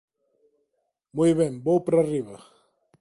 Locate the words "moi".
1.17-1.31